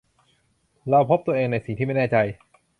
[0.89, 2.17] เราพบตัวเองในสิ่งที่ไม่แน่ใจ